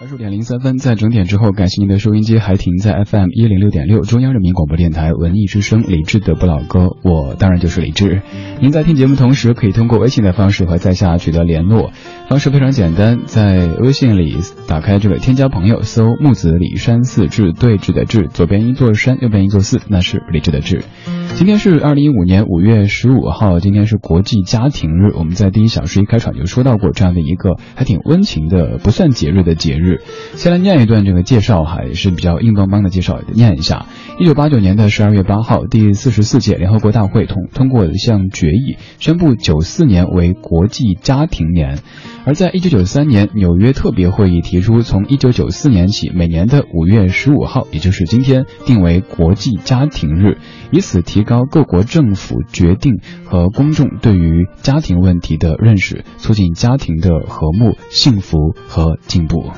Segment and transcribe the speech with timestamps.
[0.00, 8.22] 二十点零三分，在整点之后，感谢您的收音机还停在 FM 一零六点六，中央人民广播电台文艺之声，李志的不老歌，我当然就是李志。
[8.60, 11.90] 您在听节目同时，可以通过微信的方式和在下取得联络，
[12.28, 14.36] 方式非常简单，在微信里
[14.68, 20.84] 打开这个添加朋友，搜木子李山寺志对峙的志，左边一座山，右边一座寺，那是李志的志。
[21.38, 25.12] 今天是二零一五年五月十五号，今天是国际家庭日。
[25.14, 30.00] 我们在第一小时一开场就说到过这样的一个还挺温情的，不算节日的节日。
[30.34, 33.86] 先来念一段这个介绍，哈，也是比较硬邦邦的介绍，念一下。
[34.18, 41.78] 一九八九年的十二月八号，第四十四届联合国大会通通过一项决议，宣布九四年为国际家庭年。
[42.28, 50.36] 而在一九九三年，纽约特别会议提出，从一九九四年起，每年的五月十五号，也就是今天，定为国际家庭日，
[50.70, 59.50] 以此提高各国政府决定和公众对于家庭问题的认识，促进家庭的和睦、幸福和进步。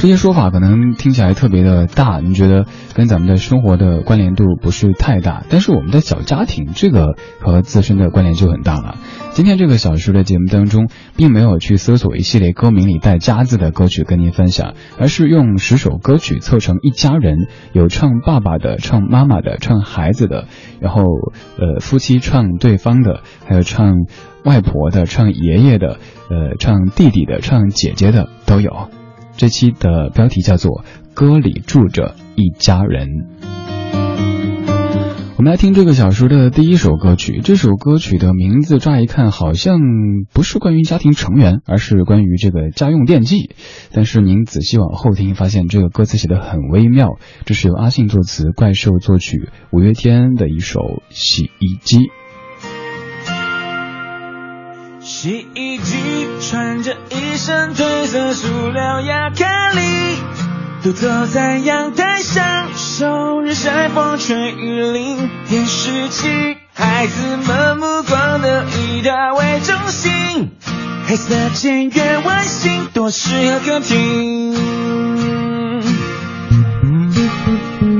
[0.00, 8.94] 这些说法可能听起来特别的大，你觉得跟咱们的生活的关联度不是太大，但是我们的小家庭这个和自身的关联就很大了。
[9.32, 20.46] 今天这个小时的节目当中，并没有去搜索一系列歌名里带“家”字的歌曲跟您分享，而是用十首歌曲凑成一家人，有唱爸爸的、唱妈妈的、唱孩子的，
[20.80, 21.02] 然后
[21.58, 23.94] 呃夫妻唱对方的，还有唱
[24.44, 25.98] 外婆的、唱爷爷的、
[26.30, 28.88] 呃唱弟弟的、唱姐姐的都有。
[29.38, 30.82] 这期的标题叫做
[31.14, 33.08] 《歌里住着一家人》。
[35.36, 37.40] 我们来听这个小说的第一首歌曲。
[37.40, 39.78] 这首歌曲的名字乍一看好像
[40.34, 43.54] 不是关于家庭成员，而是关于这个家用电器。
[43.92, 47.20] 但是您仔细往后听，发现这个歌词写的很微妙。
[47.44, 51.98] 这是由阿信作词、怪兽作曲，五月天的一首《洗衣机》。
[54.98, 55.96] 洗衣机
[56.48, 59.44] 穿着一身褪色塑料亚克
[59.74, 60.16] 力，
[60.82, 65.28] 独坐在阳台上，受日晒风吹雨淋。
[65.50, 70.52] 电视机，孩子们目光都以它为中心，
[71.06, 74.54] 黑色简约外形，多适合客厅。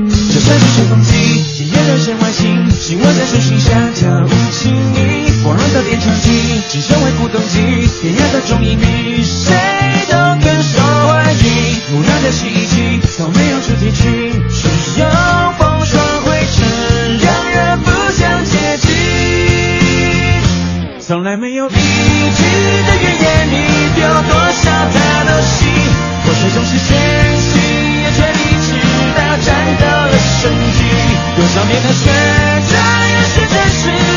[0.09, 5.43] 就算是吹风机，也有人生外形，是我在手心像跳舞情谊。
[5.43, 7.59] 光荣的电长机，只身为古董机，
[7.99, 9.51] 天涯的中音比谁
[10.07, 11.75] 都更受欢迎。
[11.91, 15.05] 木讷的洗衣机，从没有主题曲，只有
[15.57, 18.87] 风霜灰尘，让人不想接近。
[21.01, 23.55] 从来没有一句的怨言，你
[23.95, 24.31] 丢多
[24.63, 25.67] 少他都信。
[26.23, 26.95] 过去总是谁
[31.39, 32.11] 多少年的旋
[32.67, 34.08] 转，也是这时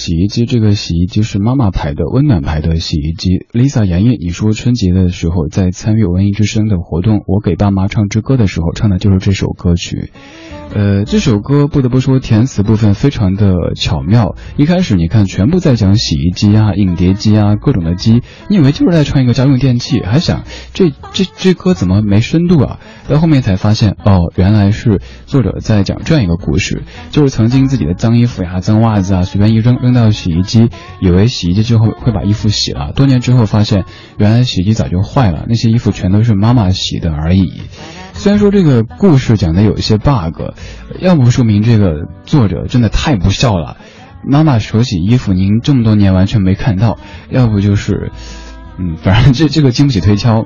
[0.00, 3.44] 洗衣机，这个洗衣机是妈妈牌的温暖牌的洗衣机。
[3.52, 10.10] Lisa 杨烨，你说春节的时候在参与文艺之声的活动，我给爸妈唱支歌的时候唱的就是这首歌曲。
[10.72, 14.36] 呃，这首歌不得不说填词部分非常的巧妙。
[14.56, 22.78] 一开始你看全部在讲洗衣机啊、影碟机啊各种的机，你以为就是在唱一个家用电器，还想这这这歌怎么没深度啊？
[23.08, 30.68] 到后面才发现哦，原来是作者在讲这样一个故事，就是曾经自己的脏衣服呀、脏袜子啊随便一扔扔到洗衣机，
[31.00, 33.86] 以为洗衣机之后会把衣服洗了，多年之后发现
[34.18, 37.62] 原来洗衣机早就坏了，那些衣服全都是妈妈洗的而已。
[38.20, 40.52] 虽然说这个故事讲的有一些 bug，
[41.00, 43.78] 要不说明这个作者真的太不孝了。
[44.22, 46.98] 妈妈手洗衣服，您这么多年完全没看到；
[47.30, 48.12] 要不就是，
[48.78, 50.44] 嗯，反正这这个经不起推敲。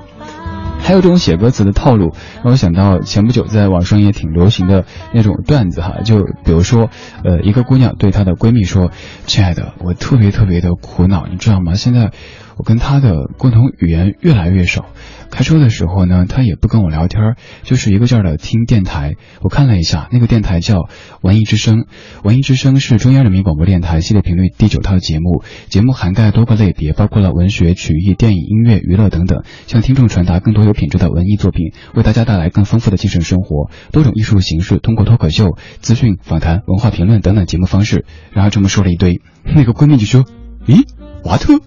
[0.79, 2.13] 还有这种写歌词的套路，
[2.45, 6.89] 让我想到前不久在网上也挺流行的那种段子哈，就比如说，
[7.25, 8.91] 呃，一个姑娘对她的闺蜜说
[9.27, 11.73] ：“亲爱的，我特别特别的苦恼，你知道吗？
[11.73, 12.11] 现在。”
[12.57, 14.85] 我跟他的共同语言越来越少，
[15.29, 19.15] 开车的时候呢，他也不跟我聊天，就是一个劲儿的听电台。
[19.41, 20.87] 我看了一下，那个电台叫
[21.21, 21.85] 文艺之声，
[22.23, 33.69] 文艺之声是中央人民广播电台系列频率第九套节目，节目涵盖多个类别，包括了文学、曲艺、电影、音乐、娱乐等等，向听众传达更多有品质的文艺作品，为大家带来更丰富的精神生活。
[33.91, 38.05] 多种艺术形式，通过脱口秀、资讯、访谈、文化评论等等节目方式。
[38.31, 40.23] 然后这么说了一堆， 那个闺蜜就说
[40.67, 40.83] ：“咦，
[41.25, 41.59] 瓦特。”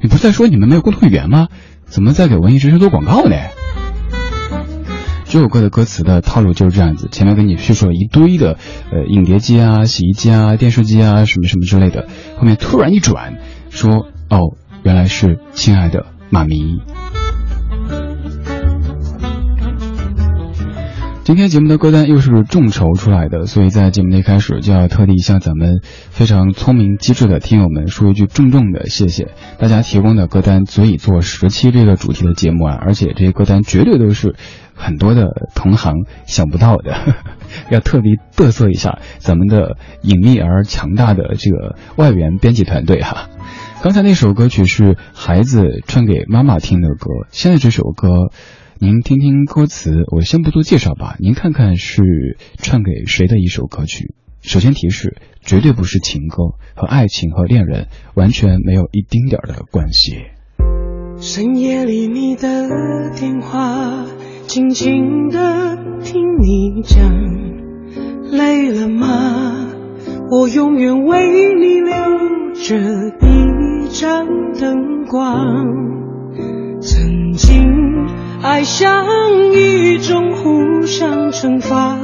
[0.00, 1.48] 你不是在说你们没有共同语言吗？
[1.86, 3.36] 怎么在给文艺之声做广告呢？
[5.24, 8.58] 这首歌的歌词的套路就是这样子，前面给你叙述了一堆的，
[8.92, 12.06] 呃，影碟机啊、洗衣机啊、电视机啊什么什么之类的，
[12.38, 13.38] 后面突然一转，
[13.70, 16.80] 说哦，原来是亲爱的妈咪。
[21.24, 29.28] 今天节目的歌单又是众筹出来的，所以在节目的一开始就要特地向咱们非常聪明机智的听友们说一句重重的谢谢。
[29.58, 34.36] 大家提供的歌单足以做十期这个主题的节目啊，而且这些歌单绝对都是
[34.74, 36.94] 很多的同行想不到的，
[37.72, 43.30] 要特别嘚瑟一下咱们的隐秘而强大的这个外援编辑团队哈。
[43.82, 48.30] 刚才那首歌曲是孩子唱给妈妈听的歌，现在这首歌。
[48.80, 51.16] 您听听歌词，我先不做介绍吧。
[51.20, 54.14] 您看看是唱给谁的一首歌曲？
[54.42, 60.16] 首先提示，绝对不是情歌，和爱情和恋人完全没有一丁点儿的关系。
[61.18, 62.68] 深夜里你的
[63.16, 64.06] 电话，
[64.48, 67.08] 静静的听你讲，
[68.32, 69.68] 累了吗？
[70.30, 71.94] 我永远为你留
[72.54, 72.76] 着
[73.20, 74.26] 一盏
[74.60, 75.64] 灯光，
[76.80, 77.62] 曾经。
[78.44, 79.06] 爱像
[79.54, 81.98] 一种互相惩罚，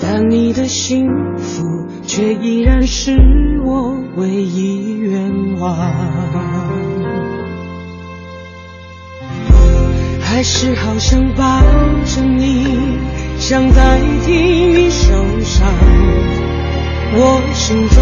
[0.00, 1.64] 但你的幸福
[2.06, 3.18] 却依然是
[3.64, 5.76] 我唯一愿望。
[10.20, 11.60] 还是好想抱
[12.04, 12.68] 着你，
[13.36, 15.66] 想代替你受伤。
[17.18, 18.00] 我心中，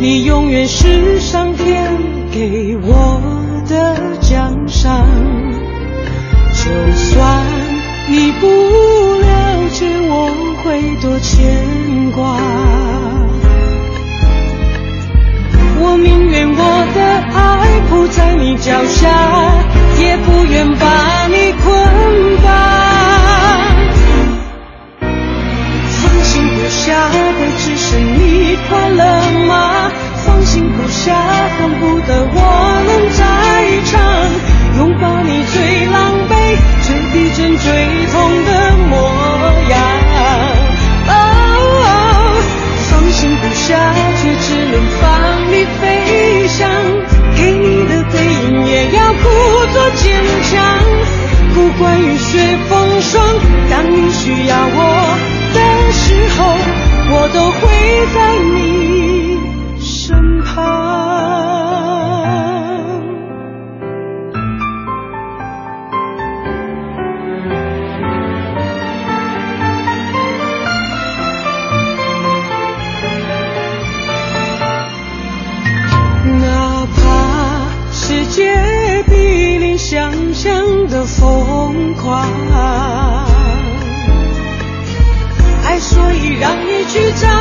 [0.00, 1.96] 你永远是上天
[2.30, 3.33] 给我。
[3.68, 5.06] 的奖赏，
[6.52, 7.44] 就算
[8.08, 10.30] 你不了解，我
[10.62, 12.38] 会多牵挂。
[15.80, 17.00] 我宁愿我的
[17.34, 19.08] 爱铺在你脚下，
[19.98, 21.64] 也不愿把你捆
[22.42, 22.46] 绑。
[25.90, 28.00] 放心不下的只剩
[52.94, 53.24] 风霜，
[53.70, 54.78] 当你需要我
[55.52, 55.58] 的
[55.90, 56.44] 时候，
[57.10, 57.60] 我都会
[58.14, 58.16] 在
[58.54, 58.54] 你。
[59.80, 60.54] 身旁。
[76.40, 77.02] 哪怕
[77.90, 79.12] 世界比
[79.58, 82.24] 你想象的疯狂，
[86.94, 87.33] 去找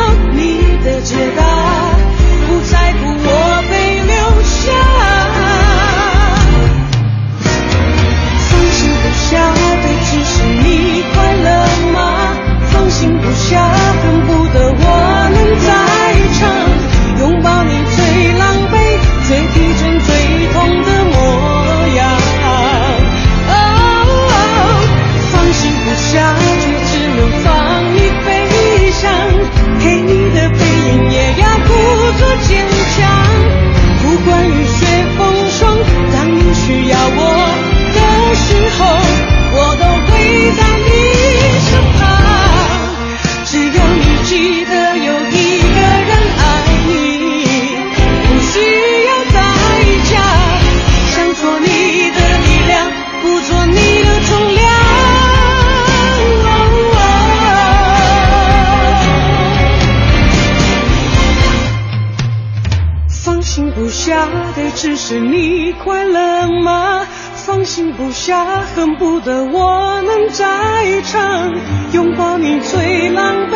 [64.84, 67.08] 只是你快乐吗？
[67.36, 71.54] 放心不下，恨不得我能在场，
[71.94, 73.56] 拥抱你最狼狈、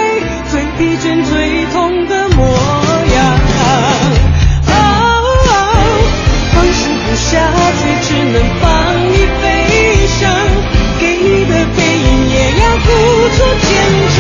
[0.50, 2.46] 最疲倦、最痛的模
[3.14, 3.20] 样。
[4.70, 4.74] 哦
[6.56, 9.44] 放心不下，却只能放你飞
[10.08, 10.32] 翔，
[11.02, 12.88] 给你的背影也要故
[13.36, 13.68] 作坚
[14.16, 14.18] 强。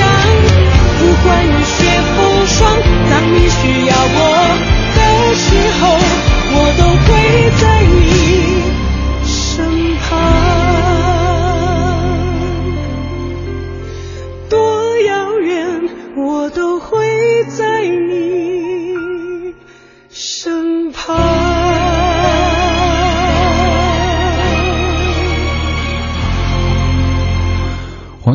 [0.99, 1.27] 不管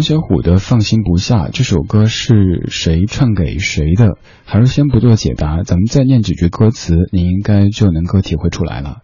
[0.02, 4.18] 黄小虎的《放心不下》这首歌是谁唱给谁的？
[4.44, 8.96] 还是先不做解答，咱们再念几句歌词，你应该就能够体会出来了。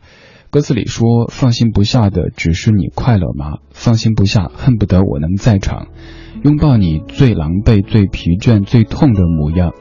[0.50, 3.58] 歌词里说：“放心不下的只是你快乐吗？
[3.70, 5.86] 放心不下，恨不得我能在场，
[6.42, 9.74] 拥抱你最狼狈、最疲倦、最痛的模样。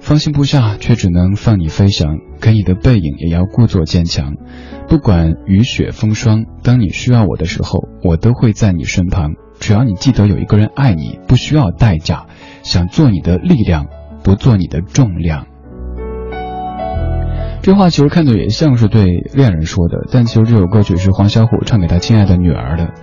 [0.00, 4.36] 放心不下，却只能放你飞翔，给你的背影也要故作坚强。
[4.88, 9.32] 不管雨雪风霜，当你需要我的时候，我都会在你身旁。
[9.60, 12.26] 只要你记得有一个人爱你，不需要代价，
[12.62, 13.86] 想做你的力量，
[14.24, 15.46] 不做你的重量。”
[17.62, 22.94] 这话其实看着也像是对恋人说的，但其实这首歌曲是黄小琥唱给他亲爱的女儿的。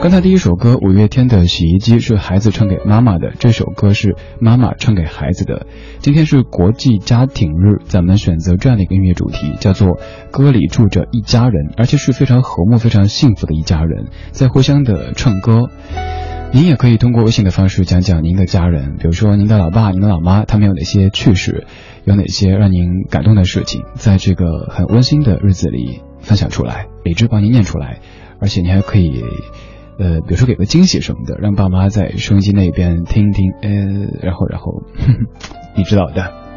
[0.00, 5.66] 刚才第一首歌五月天的洗衣机是孩子唱给妈妈的，这首歌是妈妈唱给孩子的。
[5.98, 9.98] 今天是国际家庭日，咱们选择这样的一个音乐主题，叫做
[10.30, 15.68] 歌里住着一家人，而且是非常和睦、非常幸福的一家人，在互相的唱歌。
[16.52, 21.66] 您也可以通过微信的方式讲讲您的家人，比如说您的老爸、您的老妈，他们有哪些趣事，
[22.04, 27.98] 有哪些让您感动的事情，在这个很温馨的日子里分享出来，理智帮您念出来，
[28.40, 29.22] 而且您还可以，
[29.98, 33.70] 呃，比如说给个惊喜什么的，让爸妈在收音机那边听一听，呃，
[34.22, 34.82] 然后然后，
[35.76, 36.47] 你知道的。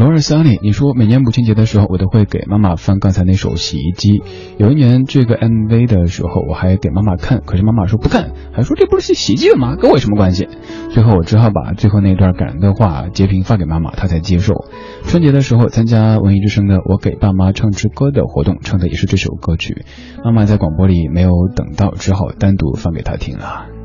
[0.00, 4.22] 罗尔桑尼，你说每年母亲节的时候，我都会给妈妈翻刚才那首洗衣机。
[4.56, 9.76] 有一年这个 MV 的时候，我还给妈妈看，可是妈妈说不看，还说这不是洗衣机的吗？
[9.76, 10.48] 跟我有什么关系？
[10.88, 14.64] 最后我只好把最后那段感人的话截屏发给妈妈，她才接受。
[15.02, 19.84] 春节的时候参加文艺之声的我给爸妈唱支歌的活动，唱的也是这首歌曲。
[20.24, 23.79] 妈妈在广播里没有等到，只好单独放给她听了。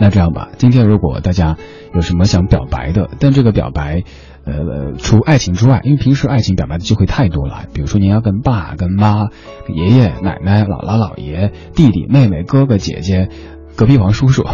[0.00, 1.56] 那这样吧，今天如果大家
[1.94, 4.04] 有什么想表白的，但这个表白，
[4.44, 9.26] 呃，除爱情之外，因为平时爱情表白的机会太多了，比如说您要跟爸、跟妈、
[9.68, 13.28] 爷爷奶奶、姥姥姥爷、弟弟妹妹、哥哥姐姐、
[13.76, 14.44] 隔壁王叔叔，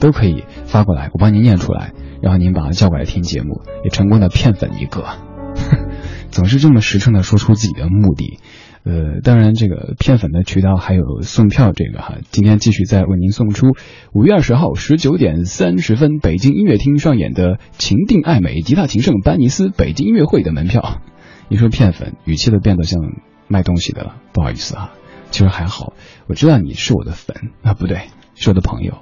[0.00, 1.92] 都可以发过来，我帮您念出来，
[2.22, 5.04] 然后您把他叫过来听节目，也成功的骗粉一个，
[6.32, 8.38] 总是这么实诚的说出自己的目的。
[8.84, 13.68] 呃，当然，这个骗粉的渠道还有送票这个哈，今天继续再为您送出
[14.12, 21.00] 五月二十号十九点三十分北京音乐厅上演的《情定爱美吉他情圣班尼斯北京音乐会》的门票。
[21.48, 23.00] 你说骗粉，语气都变得像
[23.48, 24.92] 卖东西的了，不好意思啊，
[25.30, 25.94] 其实还好，
[26.26, 28.98] 我知道你是我的粉啊，不对，是我的朋友，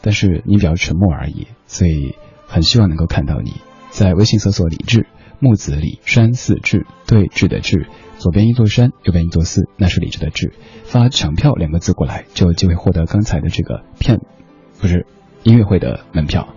[0.00, 2.14] 但是你比较沉默而已，所以
[2.46, 3.52] 很希望能够看到你
[3.90, 5.06] 在微信搜索李志
[5.40, 7.88] 木子李山寺志对峙的志。
[8.18, 10.52] 左边一座山，右边一座寺，那是李志的志。
[10.84, 14.20] 发“抢票”两个字过来，就有机会获得刚才的这个片，
[14.78, 15.06] 不是
[15.42, 16.54] 音乐会的门票。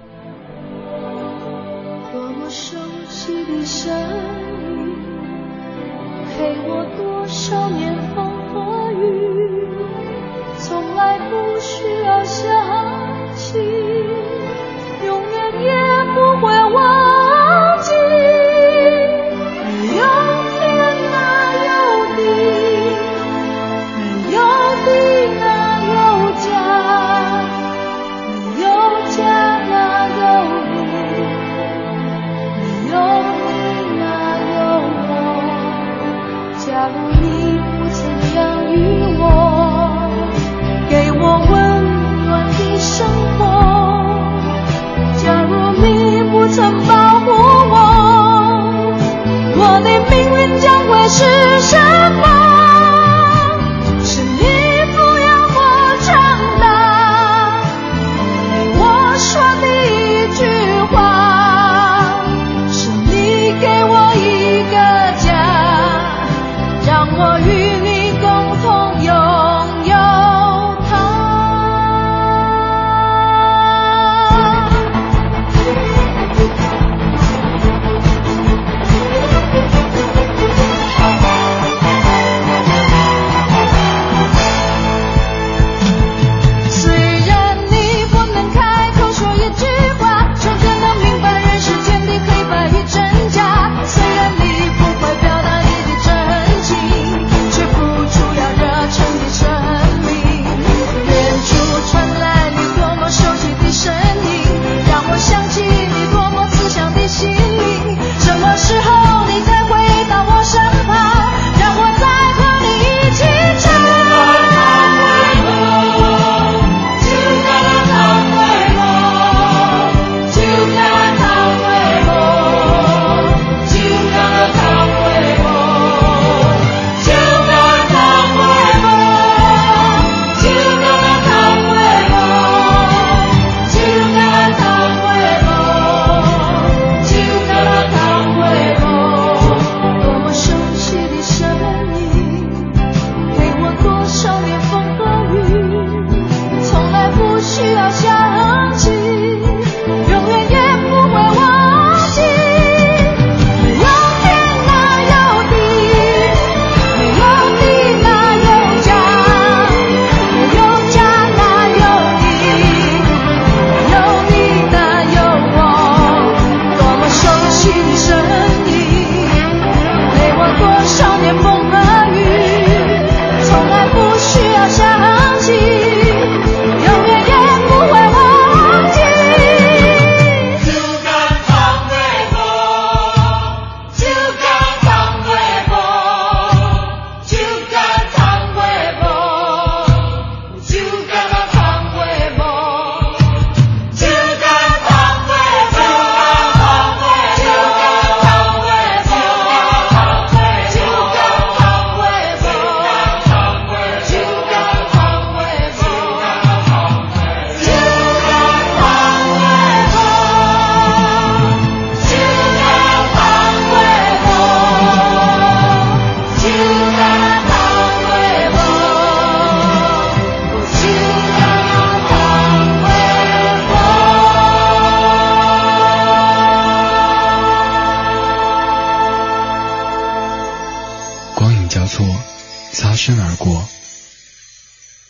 [232.74, 233.62] 擦身而过，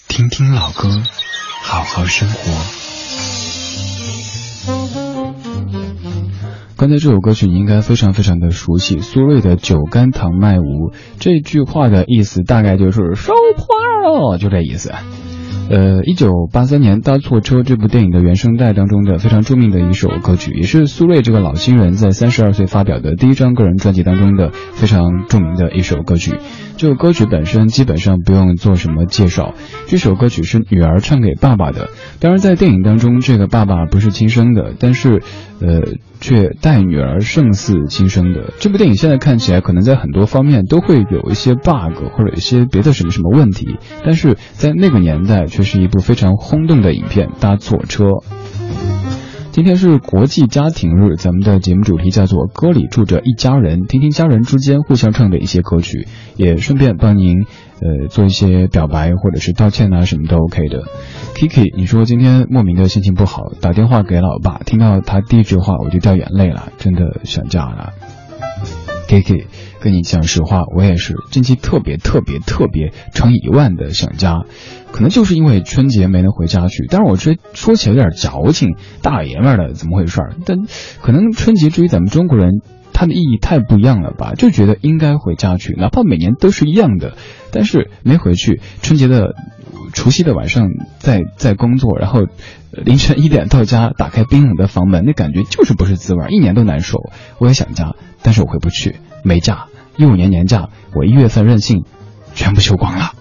[0.10, 1.02] 听听老歌，
[1.64, 2.52] 好好生活。
[6.76, 13.66] 刚才这首歌曲你应该非常非常的熟悉，苏芮的《酒干倘卖无》这句话的意思大概就是收破
[14.30, 14.92] 了，就这意思。
[15.70, 26.36] 呃，一九八三年《搭错车》这部电影的原声带当中的非常著名的一首歌曲，也是苏芮这个老新人在三十二岁发表的第一张个人专辑当中的非常著名的一首歌曲。
[26.78, 29.54] 这首歌曲本身基本上不用做什么介绍，
[29.88, 31.90] 这首歌曲是女儿唱给爸爸的。
[32.20, 35.22] 当然，在电影当中，这个爸爸不是亲生的，但是，
[35.62, 35.82] 呃，
[36.20, 38.54] 却待女儿胜似亲生的。
[38.60, 47.30] 这部电影现在看起来，可能在很多方面都会有一些 bug 或者一些别的什么什么问题，但是在那个年代却是一部非常轰动的影片。
[47.40, 48.06] 搭错车。
[49.52, 57.42] 今天是国际家庭日，咱们的节目主题叫做“歌里住着一家人”，听听家人之间互相唱的一些歌曲，也顺便帮您
[57.80, 60.82] 呃做一些表白或者是道歉啊，什么都 OK 的。
[61.36, 67.92] Kiki，你说今天莫名的心情不好，打电话给老爸，听到他第一句话我就掉眼泪了，真的想家了。
[69.08, 69.46] Kiki，
[69.84, 74.44] 跟你讲实话，我也是近期特别特别特别乘以万的想家。
[74.94, 80.36] 可能就是因为春节没能回家去，但是我这说起来有点矫情，大老爷们的怎么回事儿？
[80.46, 80.60] 但
[81.02, 82.62] 可能春节对于咱们中国人，
[82.94, 84.36] 它的意义太不一样了吧？
[84.38, 87.18] 就觉得应该回家去，哪怕每年都是一样的，
[87.52, 88.62] 但是没回去。
[88.82, 89.36] 春节的
[89.92, 90.70] 除夕的晚上
[91.00, 92.22] 在在工作，然后
[92.72, 97.00] 凌晨一点到家，打开冰冷的房门，那感觉就是不是滋味，一年都难受。
[97.40, 99.66] 我也想家，但是我回不去，没假，
[99.98, 101.86] 一五年年假我一月份任性，
[102.34, 103.12] 全部休光了。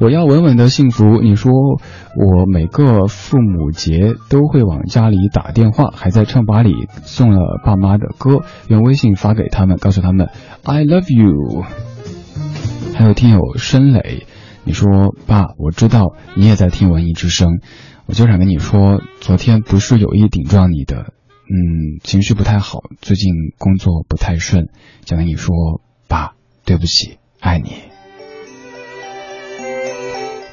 [0.00, 1.20] 我要稳稳的幸福。
[1.20, 10.28] 你说我每个父母节都会往家里打电话，还在唱吧里送了爸妈的歌，用微信发给他们，告诉他们
[10.62, 11.64] I love you。
[12.94, 14.26] 还有听友申磊，
[14.62, 17.58] 你说爸，我知道你也在听文艺之声，
[18.06, 21.12] 我就想跟你说，昨天不是有意顶撞你的，
[21.50, 24.68] 嗯，情绪不太好，最近工作不太顺，
[25.06, 26.34] 想跟你说，爸，
[26.66, 27.72] 对不起，爱你。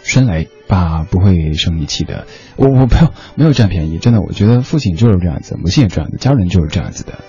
[0.03, 7.19] 孙雷，爸不会生你气的，我我没有没有占便宜，真的，我觉得父亲就是这样子，母亲也这样子，家人就是这样子的。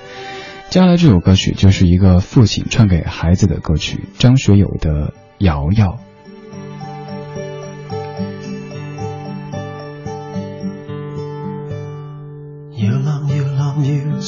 [0.71, 5.93] 接下来这首歌曲就是一个父亲唱给孩子的歌曲，张学友的《瑶瑶》。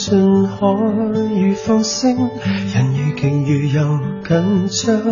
[0.08, 5.02] 要进海如放声，人如鯨如游紧张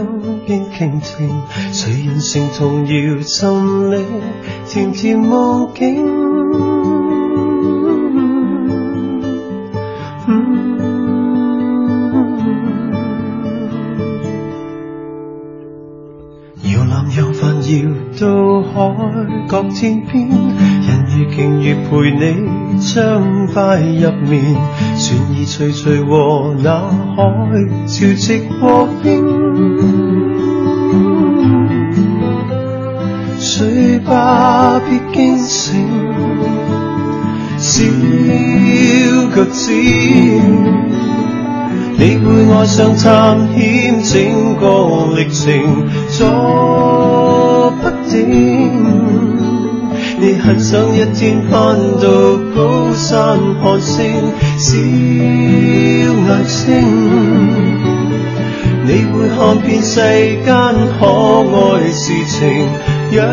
[0.47, 1.29] 边倾听，
[1.73, 3.53] 谁人成同摇沉
[3.91, 4.03] 溺
[4.67, 6.07] 甜甜梦境。
[16.63, 17.73] 摇南摇帆摇
[18.19, 18.73] 到海
[19.49, 20.29] 角天边，
[21.17, 22.21] 人如鯨如陪你。
[22.79, 24.55] 将快入眠，
[24.99, 26.69] 船儿徐徐和那
[27.17, 27.19] 海
[27.87, 29.09] 潮直和应。
[33.39, 35.89] 睡吧，别惊醒，
[37.57, 37.83] 小
[39.35, 39.73] 脚趾，
[41.99, 44.65] 你会爱上探险整个
[45.17, 48.96] 历程，坐不定。
[50.27, 52.09] 你很想一天攀到
[52.57, 54.13] 高山看星，
[54.59, 56.67] 小眼睛，
[58.85, 60.01] 你会看遍世
[60.45, 60.53] 间
[60.99, 62.69] 可爱事情，
[63.13, 63.25] 让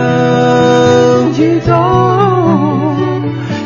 [1.33, 1.69] 耳朵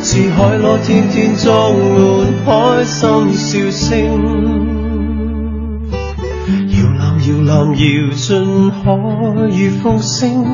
[0.01, 4.76] 似海螺，天天装满开心笑声。
[7.27, 8.93] 摇篮摇进海
[9.49, 10.45] 如风声，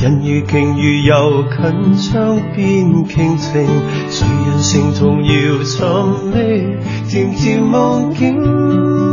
[0.00, 3.66] 人如鲸鱼游近窗边倾情，
[4.08, 5.32] 谁人成同摇
[5.64, 5.88] 沉
[6.32, 6.76] 溺
[7.08, 9.09] 甜甜梦境。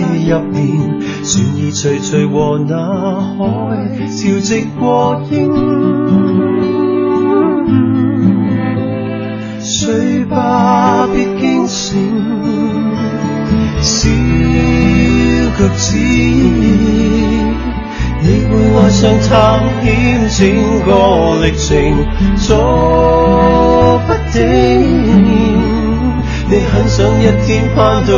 [0.00, 0.60] 入眠，
[1.22, 2.72] 船儿徐徐和那
[3.36, 3.40] 海
[4.08, 5.32] 潮汐过应。
[9.60, 10.34] 睡不
[11.12, 11.88] 必驚醒，
[13.80, 14.08] 小
[15.58, 15.96] 脚趾，
[18.22, 19.30] 你会爱上探
[19.82, 19.86] 险
[20.30, 20.40] 整
[20.84, 20.90] 个
[21.42, 21.70] 历程，
[22.36, 25.21] 坐不定。
[26.52, 28.12] 你很想一天攀到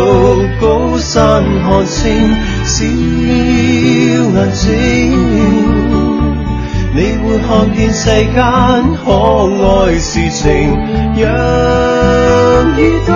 [0.61, 4.75] 高山看星，小眼睛，
[6.97, 8.42] 你會看見世間
[9.05, 9.07] 可
[9.62, 10.42] 愛事情，
[11.14, 11.23] 让
[12.75, 13.14] 耳朵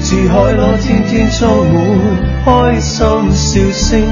[0.00, 1.74] 似海螺，天天裝滿
[2.44, 2.94] 開心
[3.32, 4.06] 笑聲。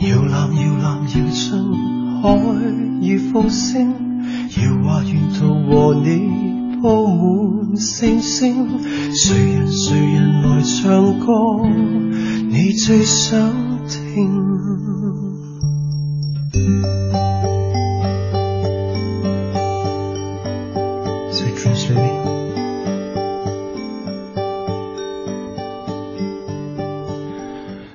[0.00, 1.40] 搖籃搖籃搖進
[2.20, 2.24] 海
[3.00, 4.13] 與風聲。
[4.56, 8.66] 遙話沿途和你铺满星星，
[9.12, 11.66] 谁人谁人来唱歌，
[12.48, 13.52] 你最想
[13.88, 14.44] 聽。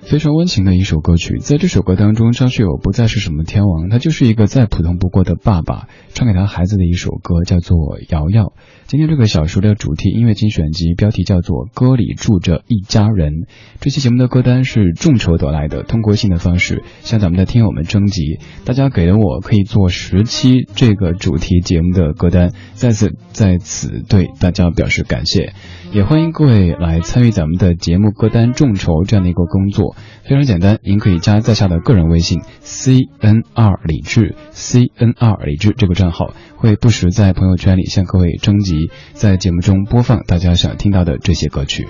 [0.09, 7.77] 非常温情的一首歌曲，在这首歌当中，张学友不再是什么天王，他就是一个再普通不过的爸爸，唱给他孩子的一首歌，叫做
[8.09, 8.45] 《瑶瑶》。
[8.87, 13.33] 今天这个小说的主题音乐精选集，标题叫做《歌里住着一家人》。
[13.81, 25.53] 这期节目的歌单是众筹得来的，通过信的方式向咱们的听友们征集，大家给了我可以做十期这个主题节目的歌单，再次在此对大家表示感谢，
[25.91, 29.95] 也欢迎各位来参与咱们的节目歌单众筹这样的一个工作。
[30.23, 41.87] 非常简单，您可以加在下的个人微信 c n r 李志 c n r 李志这个账号，会不时在朋友圈里向各位征集，在节目中播放大家想听到的这些歌曲。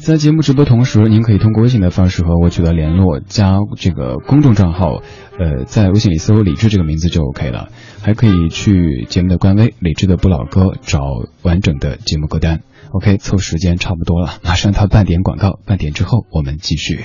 [0.00, 5.00] 在节目直播同时，您可以通过微信的方式和我取得联络，加这个公众账号，
[5.38, 7.68] 呃，在微信里搜“李志”这个名字就 OK 了。
[8.02, 11.00] 还可以去节目的官微“李志的不老歌”找
[11.42, 12.60] 完整的节目歌单。
[12.90, 17.00] OK，凑时间差不多了，马上到半点广告，半点之后我们继续。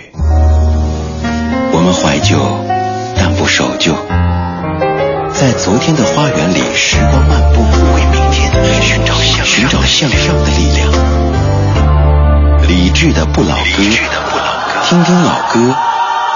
[1.71, 2.37] 我们怀旧，
[3.15, 3.93] 但不守旧，
[5.31, 7.61] 在昨天的花园里时光漫步，
[7.95, 10.91] 为明天寻找向寻找向上的力量。
[12.67, 13.61] 理智的不老歌，
[14.83, 15.73] 听听老歌，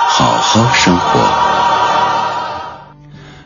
[0.07, 1.50] 好好生活。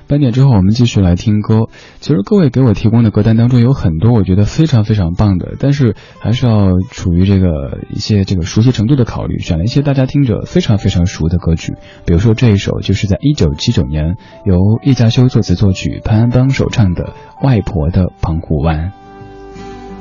[0.07, 1.67] 半点之后，我们继续来听歌。
[1.99, 11.73] 其实各位给我提供的歌单当中有很多我觉得非常非常棒的，但是还是要处于这个一些这个熟悉程度的考虑，选了一些大家听着非常非常熟的歌曲。
[12.05, 17.13] 比如说这一首就是在一九七九年由叶嘉修作词作曲，潘安邦首唱的
[17.45, 18.91] 《外婆的澎湖湾》。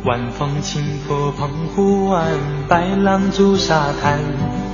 [0.09, 2.39] 晚风轻拂澎湖湾，
[2.69, 4.74] 白浪逐沙滩。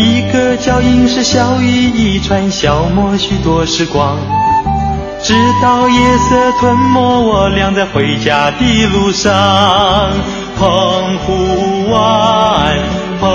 [0.00, 4.16] 一个脚印是笑语一串，消磨许多时光。
[5.20, 9.34] 直到夜色吞没我俩在回家的路上。
[10.56, 12.78] 澎湖湾，
[13.20, 13.28] 澎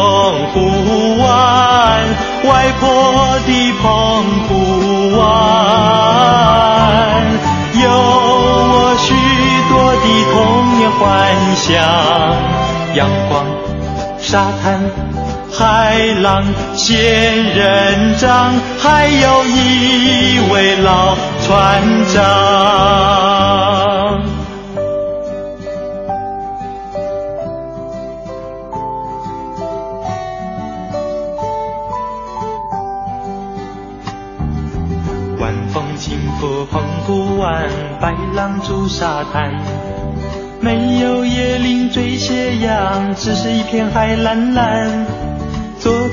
[0.54, 2.00] 湖湾，
[2.46, 5.26] 外婆的澎湖湾，
[7.76, 9.14] 有我许
[9.68, 10.34] 多的童
[10.78, 11.02] 年幻
[11.58, 11.68] 想。
[12.96, 13.46] 阳光，
[14.18, 14.80] 沙滩。
[15.56, 16.44] 海浪、
[16.76, 22.24] 仙人掌，还有一位老船长。
[35.40, 37.70] 晚风轻拂澎湖湾，
[38.02, 39.54] 白浪逐沙滩。
[40.60, 45.06] 没有椰林缀斜阳，只是一片海蓝蓝。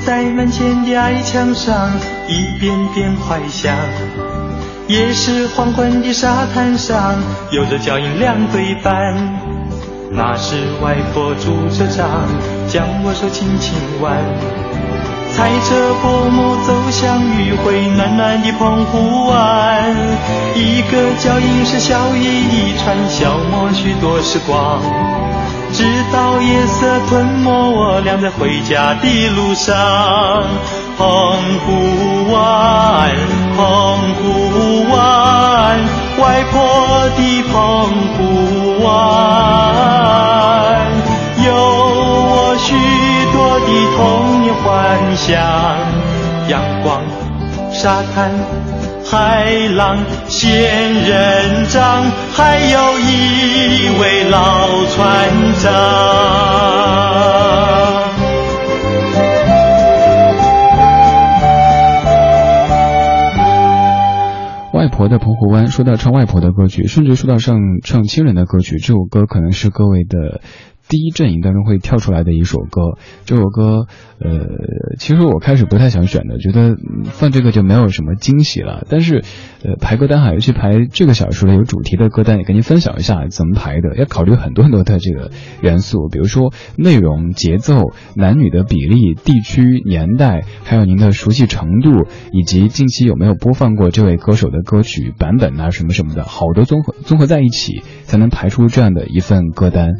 [0.04, 1.90] 在门前的矮墙上，
[2.26, 3.74] 一遍遍怀想。
[4.88, 7.14] 也是黄昏的沙滩上，
[7.52, 9.14] 有着脚印两对半。
[10.10, 12.26] 那是外婆拄着杖，
[12.66, 14.16] 将我手轻轻挽。
[15.32, 19.94] 踩着薄暮走向余晖暖暖的澎湖湾。
[20.56, 25.29] 一个脚印是笑语一串，消磨许多时光。
[25.72, 29.76] 直到夜色吞没我俩在回家的路上。
[30.98, 31.06] 澎
[31.64, 33.10] 湖湾，
[33.56, 33.60] 澎
[34.16, 35.78] 湖湾，
[36.20, 36.54] 外婆
[37.16, 37.54] 的澎
[38.16, 38.88] 湖湾，
[41.46, 42.68] 有我许
[43.32, 43.98] 多的童
[44.42, 44.66] 年幻
[45.16, 45.30] 想，
[46.48, 47.00] 阳光，
[47.72, 48.30] 沙滩。
[49.10, 50.52] 海浪、仙
[50.94, 55.70] 人掌，还有一位老船长。
[64.72, 70.40] 外婆的澎湖湾，说到唱外婆的歌曲，甚至说到唱唱亲人的歌曲，这首歌可能是各位的
[70.90, 72.98] 第一阵营当中会跳出来的一首歌。
[73.24, 73.86] 这首歌，
[74.18, 78.84] 呃，其实我开始不太想选的，觉得放这个就没有什么惊喜了。
[78.90, 79.22] 但是，
[79.62, 85.30] 呃，排歌单哈，尤其排这个小时的有主题的歌单，也跟您分享一下怎么排的，要考虑很多很多的这个
[85.62, 99.94] 元素，比如说内容、节奏、男女的比例、地区、年代，还有您的熟悉程度，以及近期有没有播放过这位歌手的歌曲版本啊，什么什么的，好多综合综合在一起，才能排出这样的一份歌单。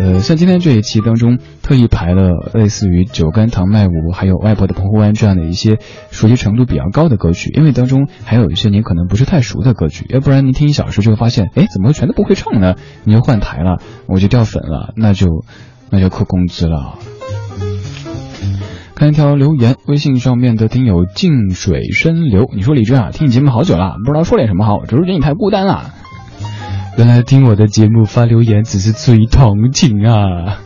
[0.00, 5.76] 呃，像今天这一期当中，特意排了类似于《酒干倘卖无》还有《外婆的澎湖湾》这样的一些
[6.10, 12.76] 熟悉程度比较高的歌曲，因为当中还有一些您可能不是太熟的歌曲，要不然您听一小时就会发现，哎，怎么全都不会唱呢？
[13.04, 15.44] 你就换台了，我就掉粉了，那就
[15.90, 16.94] 那就扣工资了。
[18.94, 25.92] 看一条留言，微信上面的听友静水深流，你说李志啊，听你节目好久了，不知道说点什么好，只是觉得你太孤单了。
[26.96, 30.58] 原来听我的节目发留言只是出于同情啊！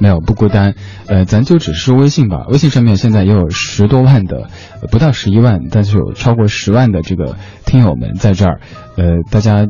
[0.00, 0.74] 没有不孤单，
[1.06, 2.46] 呃，咱就只是微信吧。
[2.48, 4.48] 微信上面现在也有十多万的，
[4.90, 8.60] 不到十一万，但是有超过十万的这个听友们在这儿，
[8.96, 9.66] 呃，大家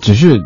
[0.00, 0.40] 只是。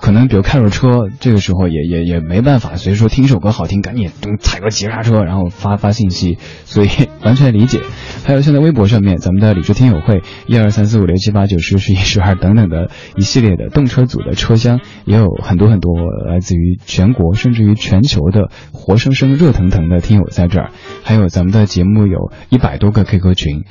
[0.00, 6.88] 可能比如开着车，这个时候也也也没办法，所以说听一首歌好听，赶紧咚踩个急刹车，然后发发信息，所以
[7.22, 7.80] 完全理解。
[8.24, 15.94] 还有现在微博上面，咱们的理智听友会 一二三四五六七八九十十一十二等等的一系列的动车组的车厢，也有很多很多
[16.26, 20.70] 来自于全国甚至于全球的活生生热腾腾的听友在这儿。
[21.02, 23.64] 还有咱们的节目有一百多个 QQ 群，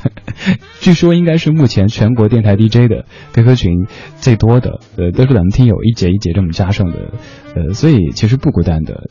[0.80, 3.04] 据说应该是目前全国电台 DJ 的
[3.34, 7.12] QQ 群最多的，呃，都是咱们有一节一节这么加上的，
[7.54, 9.08] 呃，所以其实不孤单的，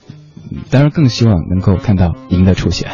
[0.70, 2.90] 当然更希望能够看到您的出现。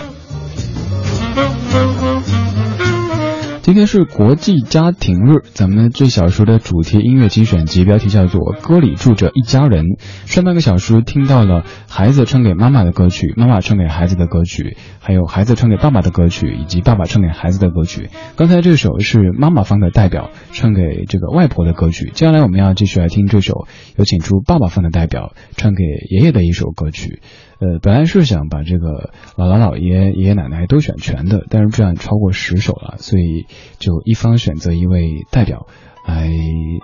[3.65, 9.85] 今天是国际家庭日，咱们最小时的主题音乐精选集标题叫做《歌里住着一家人》。
[10.31, 18.11] 上半个小时听到了孩子唱给妈妈的歌曲，妈妈唱给孩子的歌曲，还有孩子唱给爸爸的歌曲，以及爸爸唱给孩子的歌曲。
[18.35, 23.65] 刚才这首是妈妈方的代表唱给这个外婆的歌曲，接下来我们要继续来听这首
[23.97, 27.19] 有请出爸爸方的代表唱给爷爷的一首歌曲。
[27.57, 33.45] 呃，本来是想把这个姥姥、姥爷、爷爷奶奶都选全的，但是这样超过十首了，所以
[33.79, 35.67] 就一方选择一位代表
[36.05, 36.29] 来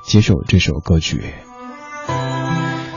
[0.03, 1.21] 接受这首歌曲。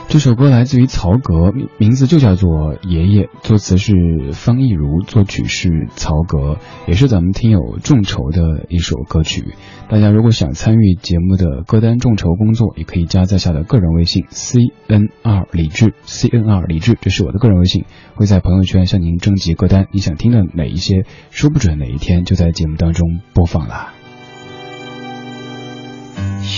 [0.07, 3.93] 这首歌来自于曹格，名字就叫做《爷爷》，作词是
[4.31, 9.55] 方逸如，作曲是曹格，也是咱们听友众筹的一首歌曲。
[9.89, 23.94] 大家如果想参与节目的歌单众筹工作，也可以加在下的个人微信 c n r 李志 c n r 李志，这是我的个人微信，会在朋友圈向您征集歌单，你想听的哪一些，说不准哪一天就在节目当中播放了。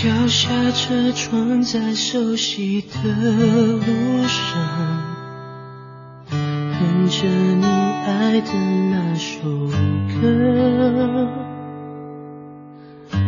[0.04, 2.96] 摇下车窗，在熟悉的
[3.32, 3.82] 路
[4.26, 4.60] 上，
[6.30, 7.64] 哼着你
[8.06, 8.52] 爱的
[8.90, 9.40] 那首
[10.20, 11.26] 歌。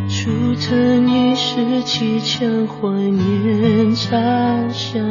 [0.08, 4.16] 竹藤已是几腔怀念茶
[4.68, 5.02] 香，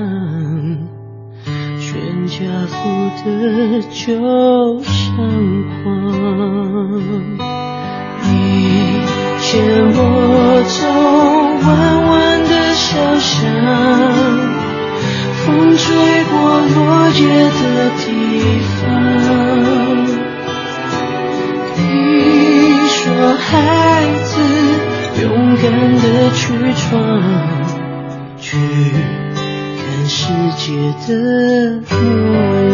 [1.79, 2.75] 全家福
[3.25, 5.17] 的旧相
[5.83, 5.83] 框。
[8.23, 8.29] 你
[9.41, 9.49] 牵
[9.91, 9.97] 我
[10.63, 11.67] 走弯
[12.08, 12.88] 弯的小
[13.19, 13.38] 巷，
[15.45, 15.86] 风吹
[16.26, 16.34] 过
[16.76, 16.78] 落
[17.10, 17.60] 叶的
[17.98, 18.02] 地
[18.78, 18.80] 方。
[21.76, 21.80] 你
[22.88, 22.98] 说
[23.36, 23.48] 孩
[24.24, 24.32] 子
[25.22, 25.63] 勇敢
[25.95, 26.39] 的去
[26.76, 26.88] 闯，
[28.38, 28.45] 去
[29.78, 30.17] 看世
[30.58, 30.65] 界
[31.08, 31.10] 的
[31.89, 31.95] 模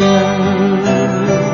[0.02, 1.44] 样。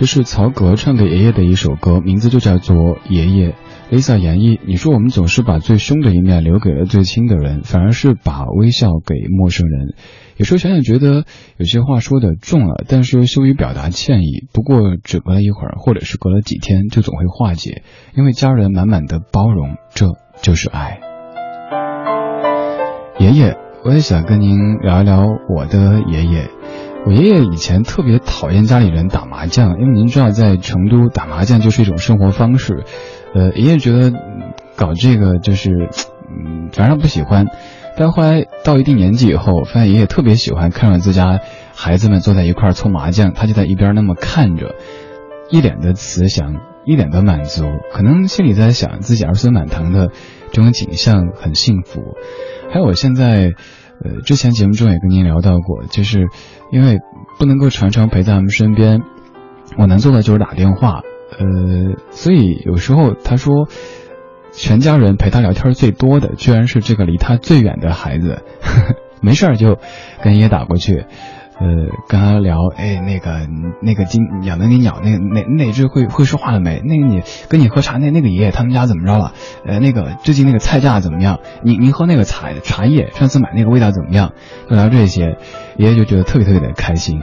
[0.00, 2.74] 这是曹格唱给爷爷的一首歌，名字就叫做
[3.10, 3.50] 《爷爷》。
[3.90, 9.94] Lisa 演绎，你说我们总是把最凶的一面留给了最亲的人，反而是把微笑给陌生人。
[10.38, 11.26] 有时候想想，觉得
[11.58, 14.48] 有些话说的重了，但是又羞于表达歉意。
[14.54, 17.82] 不过只隔了一会儿，或者是隔了几天，就总会化解，
[18.16, 20.06] 因为家人满满的包容，这
[20.40, 20.98] 就是爱。
[23.18, 26.48] 爷爷，我也想跟您聊一聊我的爷爷。
[27.06, 32.84] 我爷爷以前特别讨厌家里人打麻将，因为您知道，在成都打麻将就是一种生活方式。
[33.34, 34.12] 呃，爷爷觉得
[34.76, 35.70] 搞这个就是，
[36.28, 37.46] 嗯，反正不喜欢。
[37.96, 41.40] 但后来到一定年纪以后，发现爷爷特别喜欢看着自家
[41.74, 44.74] 孩子们坐在一块搓麻将，他就在一边那么看着，
[45.50, 50.10] 一脸的慈祥，一脸的满足，可能心里在想自己儿孙满堂的
[50.52, 52.02] 这种景象很幸福。
[52.70, 53.52] 还有我现在。
[54.02, 56.28] 呃，之前节目中也跟您聊到过，就是
[56.70, 56.98] 因为
[57.38, 59.02] 不能够常常陪在他们身边，
[59.76, 61.02] 我能做的就是打电话。
[61.38, 63.68] 呃，所以有时候他说，
[64.52, 68.42] 全家人陪他聊天最多的，居然是这个离他最远的孩子。
[69.22, 69.78] 没事儿就
[70.22, 71.04] 跟爷爷打过去。
[71.60, 71.66] 呃，
[72.08, 73.46] 跟他聊，哎，那个
[73.82, 76.80] 那个金养的那鸟，那那那只会会说话了没？
[76.80, 79.32] 那个你跟你喝茶那那个爷爷他们家怎么着了？
[79.66, 81.40] 呃，那个最近那个菜价怎么样？
[81.62, 84.32] 您您喝那个茶茶叶，上次买那个味道怎么样？
[84.70, 85.36] 就聊这些，
[85.76, 87.20] 爷爷就觉得特别特别的开心。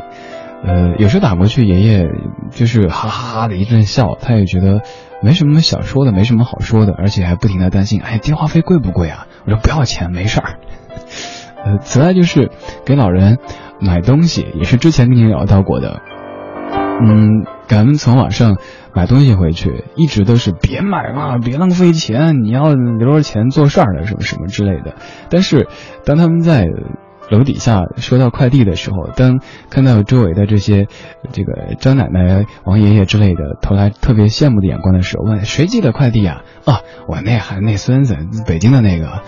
[0.64, 2.06] 呃，有时候打过去，爷爷
[2.52, 4.82] 就是哈哈哈的一阵笑，他也觉得
[5.24, 9.26] 没什么想说的，没什么好说的，而且还不停的担心，哎，电话费贵不贵啊？
[9.46, 10.60] 我说不要钱，没事儿。
[11.66, 12.52] 呃，此外就是
[12.86, 13.40] 给老人。
[13.80, 16.02] 买东西也是之前跟您聊到过的，
[17.02, 18.58] 嗯，咱们从网上
[18.94, 24.96] 买东西回去，一直都是别买嘛，别浪费钱，你要留着钱做事儿的什么什么之类的。
[25.30, 25.68] 但是
[26.06, 26.66] 当他们在
[27.30, 30.88] 楼底下收到快递的时候，当看到周围的这些
[31.32, 36.44] 这个张奶奶、王爷爷之类的投来特别羡慕的眼光的时候，问谁寄的快递啊？
[36.66, 38.16] 啊，我那还那孙子，
[38.46, 39.22] 北京的那个。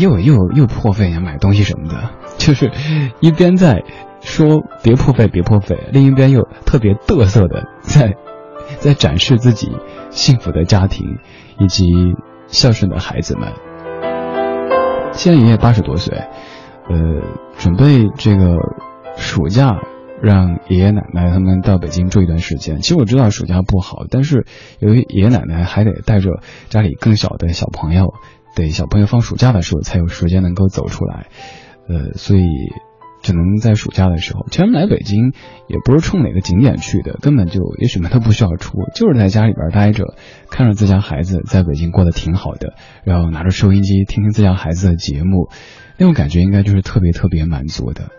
[0.00, 2.72] 又又又破费呀，买东西什么的， 就是
[3.20, 3.84] 一边在
[4.22, 8.14] 说别破费别破费，另一边又特别嘚瑟的在
[8.78, 9.70] 在展示自己
[10.10, 11.18] 幸福的家庭
[11.60, 11.92] 以及
[12.46, 13.52] 孝顺的孩子们。
[15.12, 16.24] 现在爷爷八十多岁，
[16.88, 17.22] 呃，
[17.58, 18.56] 准备这个
[19.16, 19.80] 暑假
[20.20, 22.80] 让爷爷奶奶他们到北京住一段时间。
[22.80, 24.46] 其实我知道暑假不好，但是
[24.78, 28.14] 由于爷爷奶奶还得带着家里更小的小朋友。
[28.54, 31.28] 得，小朋友放暑假的时候才有时间能够走出来，
[31.88, 32.42] 呃，所以
[33.22, 34.44] 只能在暑假的时候。
[34.50, 35.32] 其实来北京
[35.68, 40.04] 也不是冲哪个景点去的，根本就也许门都不需要出，就是在家里边待着，
[40.50, 42.74] 看着自家孩子在北京过得挺好的，
[43.04, 45.48] 然后拿着收音机听听自家孩子的节目，
[45.98, 48.10] 那种感觉应该就是特别特别满足的。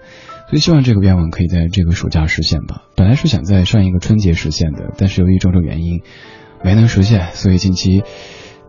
[0.50, 2.84] 所以希望这个愿望可以在这个暑假实现吧。
[2.96, 6.02] 本来是想在上一个春节实现的，但是由于种种原因
[6.64, 8.04] 没能实现，所以近期。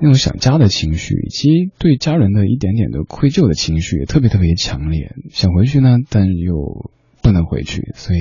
[0.00, 5.14] 那种想家的情绪，以及对家人的一点点的愧疚的情绪，也特别特别强烈。
[5.30, 6.90] 想回去呢，但又
[7.22, 8.20] 不能回去，所以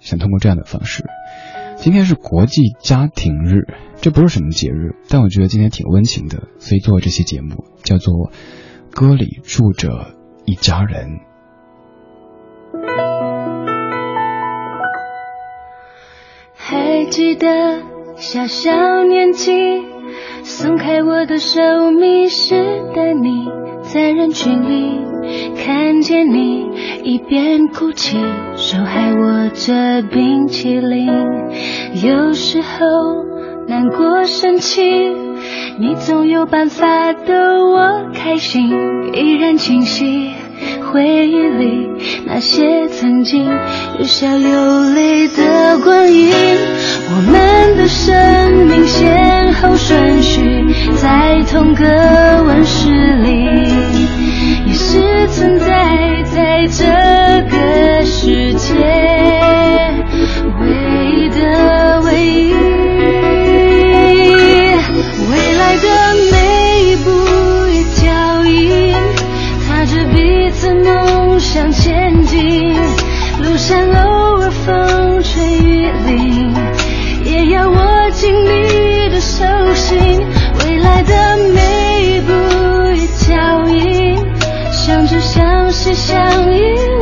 [0.00, 1.04] 想通过这样的方式。
[1.76, 3.68] 今天是国际家庭日，
[4.00, 8.14] 这不是什么节日，但我觉得今天挺温情的，所以做这期节目叫做
[8.90, 11.06] 《歌里住着一家人》。
[16.54, 17.82] 还记得
[18.16, 19.52] 小小年纪。
[20.44, 21.60] 松开我的手，
[21.92, 22.54] 迷失
[22.94, 23.48] 的你，
[23.82, 25.00] 在人群里
[25.56, 26.68] 看见你，
[27.04, 28.18] 一边哭泣，
[28.56, 31.06] 手还握着冰淇淋。
[32.04, 32.68] 有时候
[33.68, 34.82] 难过生气，
[35.78, 38.70] 你总有办法逗我开心，
[39.14, 40.32] 依然清晰。
[40.92, 41.88] 回忆里
[42.26, 43.46] 那些曾经
[43.98, 46.30] 有笑有泪的光阴，
[47.08, 50.40] 我们的生命先后顺序
[50.96, 53.46] 在同个温室里，
[54.66, 56.84] 也是存在在这
[57.50, 58.74] 个世界
[60.60, 60.68] 唯
[61.16, 61.91] 一的
[71.52, 72.74] 向前进
[73.42, 76.50] 路上偶尔风吹雨淋
[77.26, 79.44] 也要握紧你的手
[79.74, 80.26] 心
[80.60, 82.32] 未来的每一步
[82.94, 84.16] 一脚印
[84.72, 87.01] 相知相惜相依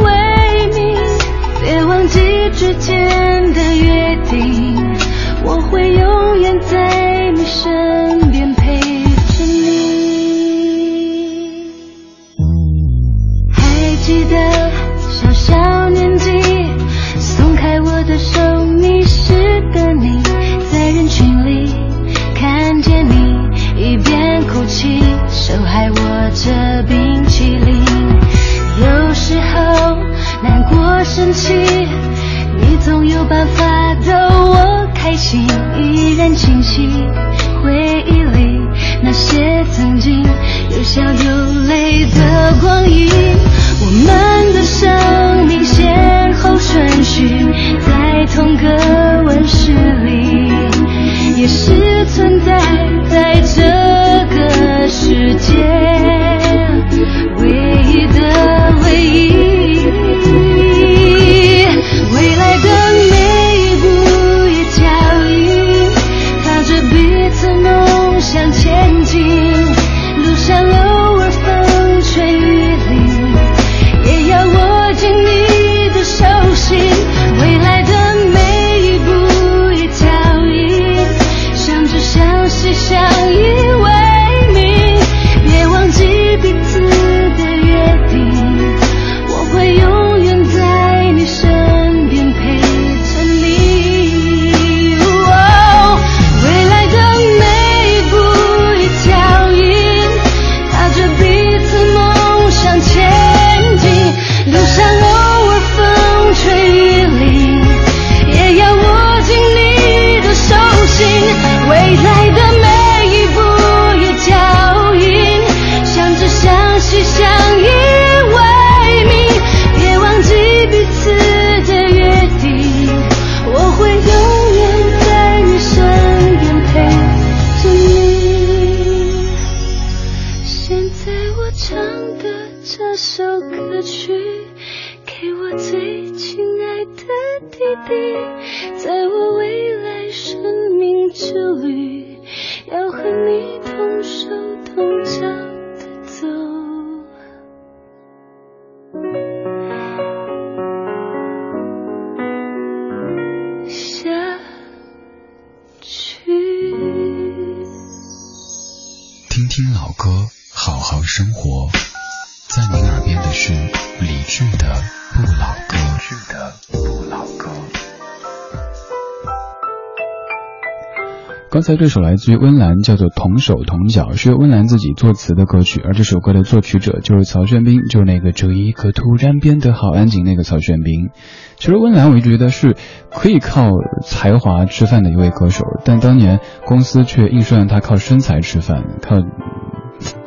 [171.76, 181.10] 这首来自于温岚，叫做《同手同脚》，是由温岚自己作词的歌曲，而这首歌的作曲者就是曹轩宾，就是那个这一刻突然变得好安静那个曹轩宾。
[181.56, 182.76] 其实温岚我一直觉得是
[183.10, 183.70] 可以靠
[184.02, 189.16] 才华吃饭的一位歌手，但当年公司却硬说让他靠身材吃饭，靠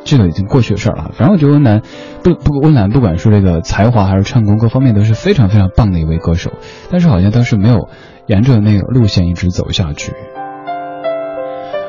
[0.04, 1.10] 这个已经过去的事儿了。
[1.14, 1.82] 反正我觉得温岚
[2.22, 6.52] 不不温岚不管是这个才华还是唱功各方面都是非常非常棒的一位歌手，
[6.90, 7.88] 但是好像当时没有
[8.26, 10.12] 沿着那个路线一直走下去。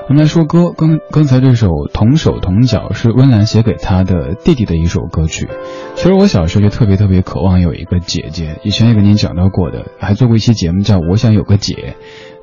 [0.07, 5.49] 我们来说歌，刚刚才这首《同手同脚》是温岚写给她的弟弟的一首歌曲。
[5.95, 11.73] 其实我小时候就特别特别渴望有一个姐姐，以前也跟您讲到过的，还做过一期节目叫《我想有个姐》。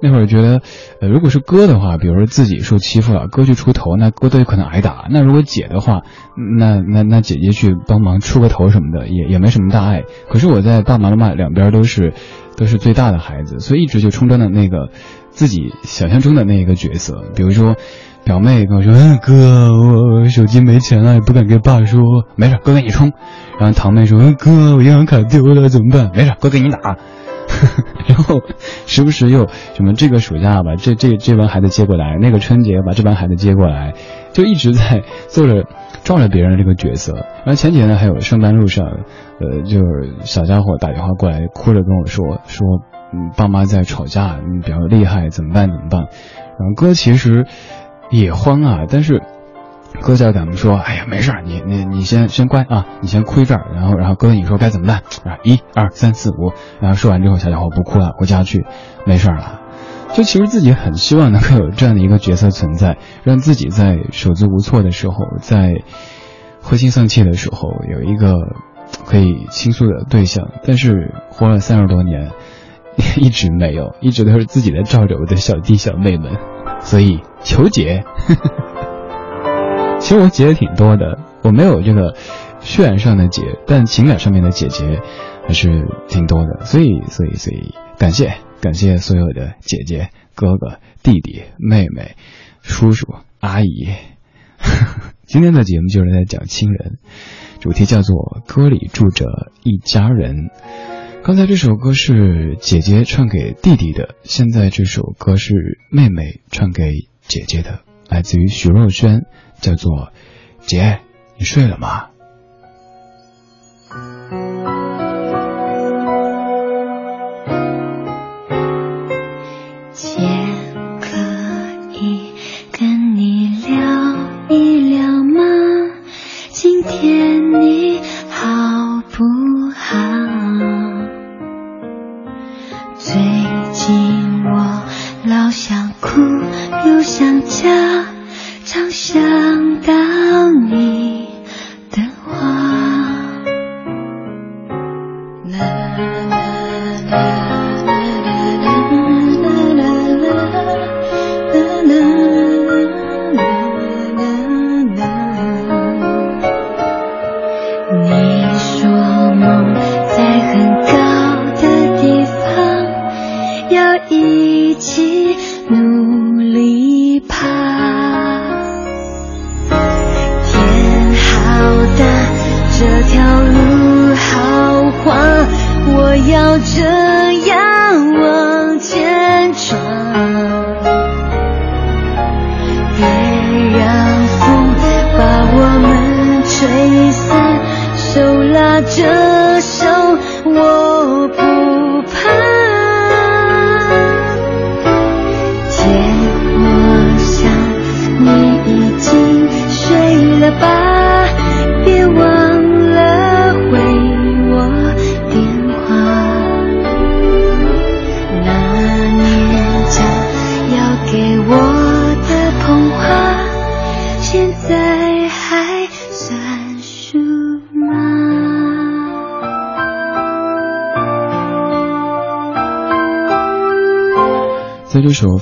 [0.02, 0.60] 那会儿觉得，
[1.00, 6.02] 呃，如果是哥的话，比如说自己受欺负了，哥去出头，那哥都有可能挨打；那如果姐的话，
[6.58, 10.02] 那那那姐姐去帮忙出个头什么的，也也没什么大碍。
[10.28, 12.14] 可是我在爸爸妈妈两边都是
[12.56, 14.88] 都是最大的孩子，所以一直就充当的那个
[15.33, 17.24] 自己想象中的那一个角色。
[17.35, 17.74] 比如说，
[18.24, 22.01] 表妹跟我说：“嗯，哥，我手机没钱了，也不敢跟爸说，
[22.37, 23.12] 没事，哥给你充。”
[23.59, 26.11] 然后堂妹说：“嗯，哥，我银行卡丢了，怎么办？
[26.14, 26.78] 没事，哥给你打。
[28.07, 28.41] ”然后
[28.87, 33.95] 时不时又什么这个暑假把这这这帮孩子接过来，那个春节把这帮孩子接过来，
[34.33, 35.64] 就一直在做着
[36.05, 37.14] 撞着别人这个角色。
[37.14, 38.87] 然后前几天，还有上班路上，
[39.41, 42.66] 呃，就是小家伙打电话过来，哭着跟我说说，
[43.12, 46.00] 嗯，爸妈在吵架，嗯，比较厉害，怎么办怎么办？
[46.58, 47.46] 然后哥其实
[48.10, 49.22] 也慌啊，但是。
[50.00, 55.36] 哥在跟我们说：“哎呀，没事儿，你你你先先乖啊，你先哭一阵儿，然后然后哥你说该怎么办啊？
[55.44, 58.64] 一二三四五，然后说完之后，小家伙不哭了，回家去，
[59.04, 59.60] 没事儿了。
[60.14, 65.82] 就其实自己很希望能够有这样的一个角色存在，让自己在手足无措的时候，在
[66.62, 68.34] 灰心丧气的时候，有一个
[69.04, 70.48] 可以倾诉的对象。
[70.64, 72.30] 但是活了三十多年，
[73.16, 76.36] 一直没有，一直都是自己在照着我的小弟小妹们，
[76.80, 78.05] 所以求解。
[79.99, 82.16] 其实我姐也挺多的，我没有这个
[82.61, 85.01] 血缘上的姐，但情感上面的姐姐
[85.47, 86.64] 还是挺多的。
[86.64, 92.16] 所以，所以，所以，感谢感谢所有的姐姐、哥哥、弟弟、妹妹、
[92.62, 93.88] 叔叔、阿姨。
[95.24, 96.99] 今天的节目就是在讲亲人，
[97.61, 99.26] 主题叫做“歌里住着
[99.62, 100.51] 一家人”。
[101.25, 109.23] 刚才这首歌是姐姐唱给弟弟的，现在这首歌是妹妹唱给姐姐的，来自于徐若瑄，
[109.61, 110.12] 叫做
[110.66, 110.99] “姐，
[111.39, 112.09] 你睡了吗？”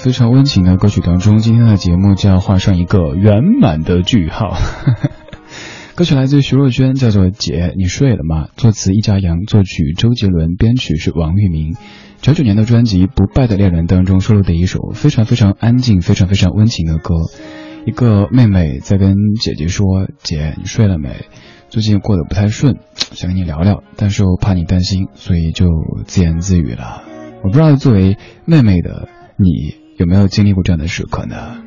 [0.00, 4.56] 非常温情的歌曲当中，今天的节目就要画上一个圆满的句号。
[5.94, 8.46] 歌曲来自徐若瑄，叫做《姐，你睡了吗》？
[8.56, 11.76] 作词易家扬，作曲周杰伦，编曲是王玉明。
[12.22, 17.16] 九九年的专辑《不败的恋人》当中收录的一首非常非常安静、非常非常温情的歌。
[17.84, 21.26] 一个妹妹在跟姐姐说：“姐，你睡了没？
[21.68, 25.66] 最近过得不太顺，想跟你聊聊，但是又怕你担心，所以就
[26.06, 27.02] 自言自语了。”
[27.44, 29.10] 我不知道作为妹妹的。
[29.42, 31.58] 你有没有经历过这样的时刻呢？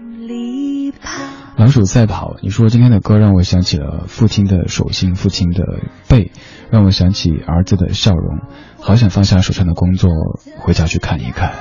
[1.56, 5.64] 老鼠赛跑，你说今天的歌让我想起了父亲的手心，父亲的
[6.10, 6.32] 背，
[6.72, 8.40] 让我想起儿子的笑容，
[8.82, 10.10] 好想放下手上的工作，
[10.58, 11.54] 回家去看一看。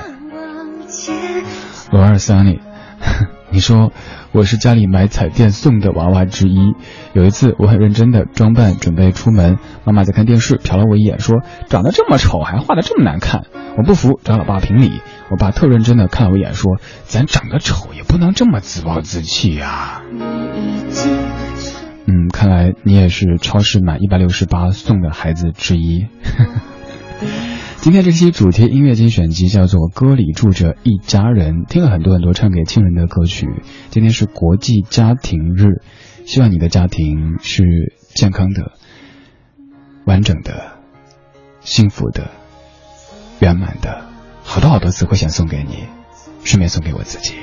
[1.91, 2.59] 罗二三里。
[3.53, 3.93] 你说
[4.31, 6.73] 我是家里买彩电送的娃娃之一。
[7.13, 13.43] 有一次我很认真的装扮准备出门，妈妈在看电视，瞟了我一眼，说：“长得这么丑，还画的这么难看。”
[13.77, 15.01] 我不服，找老爸评理。
[15.29, 20.01] 我爸特认真的看了我一眼，说：“咱长得丑也不能这么自暴自弃呀。”
[22.07, 26.07] 嗯，看来你也是超市满一百六十八送的孩子之一。
[27.83, 33.45] 今天这期主题音乐精选集叫做《歌里住着一家人》，听了很多很多唱给亲人的歌曲。
[33.89, 35.81] 今天是国际家庭日，
[36.25, 38.71] 希望你的家庭是健康的、
[40.05, 40.77] 完整的、
[41.59, 42.31] 幸福的、
[43.41, 44.05] 圆满的。
[44.43, 45.83] 好多好多词汇想送给你，
[46.45, 47.33] 顺便送给我自己。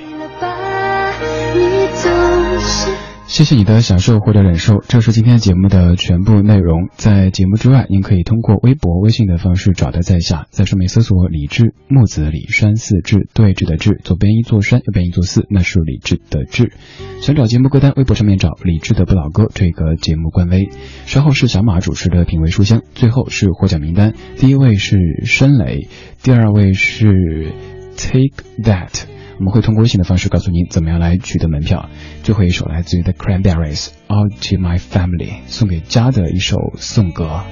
[3.30, 6.88] 谢谢你的享受或者忍受，这是今天节目的全部内容。
[6.96, 16.72] 在节目之外，您可以通过微博、微信的方式找到在下，在上面搜索“李志木子李山寺志对峙的志，左边一座山，右边一座寺，那是李志的志。
[17.20, 20.68] 想找节目歌单，微博上面找李志的不老歌这个节目官微。
[21.06, 24.12] 稍后是小马主持的品味书香，最后是获奖名单。
[24.38, 25.86] 第一位是申磊，
[26.24, 27.52] 第二位是
[27.96, 29.19] Take That。
[29.40, 31.88] 我们会通过微信的方式告诉您怎么样来取得门票。
[32.22, 37.42] 最后一首来自于 The Cranberries，《All to My Family》，送给家的一首颂歌。